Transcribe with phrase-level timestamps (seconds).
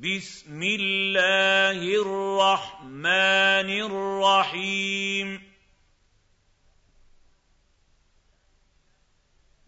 [0.00, 5.50] بسم الله الرحمن الرحيم.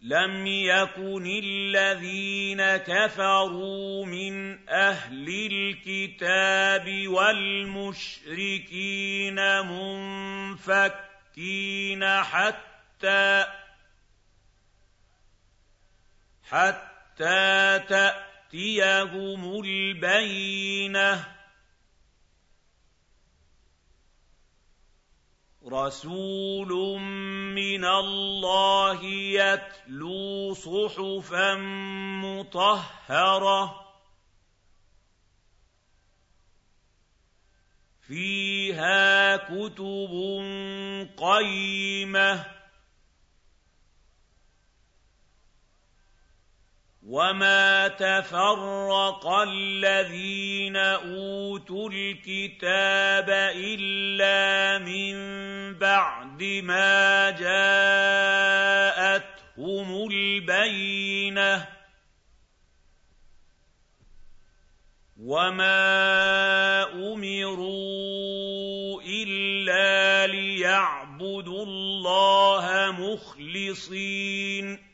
[0.01, 8.15] لم يكن الذين كفروا من أهل الكتاب والمشركين
[10.75, 13.45] منفكين حتى
[16.43, 17.79] حتى
[18.51, 21.33] تاتيهم البينه
[25.65, 26.99] رسول
[27.55, 31.55] من الله يتلو صحفا
[32.23, 33.83] مطهره
[38.01, 40.11] فيها كتب
[41.17, 42.52] قيمه
[47.07, 55.13] وما تفرق الذين اوتوا الكتاب الا من
[55.79, 57.29] بعد ما
[59.19, 61.67] جاءتهم البينه
[65.19, 65.83] وما
[67.13, 74.92] امروا الا ليعبدوا الله مخلصين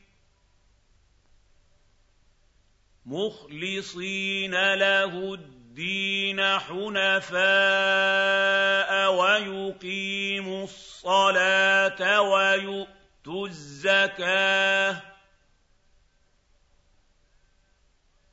[3.06, 7.40] مخلصين له الدين حنفاء
[9.12, 15.02] ويقيموا الصلاه ويؤتوا الزكاه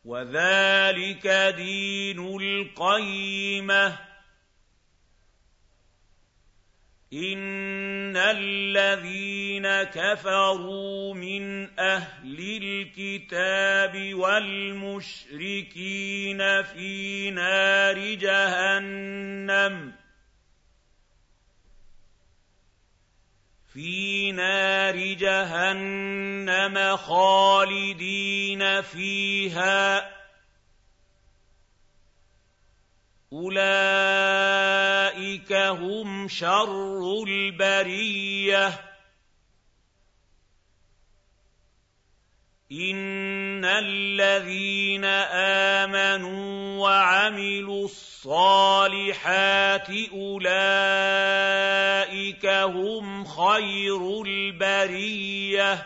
[0.06, 3.98] وذلك دين القيمه
[7.13, 15.58] ان الذين كفروا من أهل الكتاب والمشركين
[16.63, 19.94] في نار جهنم
[23.73, 30.17] في نار جهنم خالدين فيها
[33.34, 34.37] أُولَٰئِكَ
[35.69, 38.79] هُمْ شَرُّ الْبَرِيَّةِ.
[42.72, 45.05] إِنَّ الَّذِينَ
[45.85, 55.85] آمَنُوا وَعَمِلُوا الصَّالِحَاتِ أُولَٰئِكَ هُمْ خَيْرُ الْبَرِيَّةِ.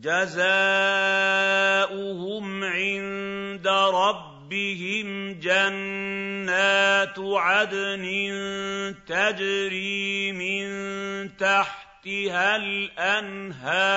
[0.00, 0.44] جَزَاؤُهُمْ
[2.64, 3.68] عِندَ
[4.48, 8.04] رَبِّهِمْ جَنَّاتُ عَدْنٍ
[9.06, 13.94] تَجْرِي مِن تَحْتِهَا الْأَنْهَارُ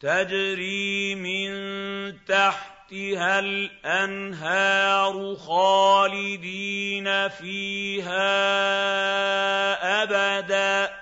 [0.00, 1.50] تَجْرِي مِن
[2.24, 8.22] تَحْتِهَا الْأَنْهَارُ خَالِدِينَ فِيهَا
[10.02, 11.01] أَبَدًا